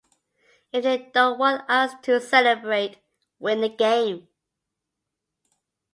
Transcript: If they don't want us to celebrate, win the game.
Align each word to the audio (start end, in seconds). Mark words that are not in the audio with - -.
If 0.73 0.83
they 0.83 0.97
don't 1.13 1.37
want 1.37 1.69
us 1.69 1.93
to 2.01 2.19
celebrate, 2.19 2.97
win 3.37 3.61
the 3.61 3.69
game. 3.69 4.29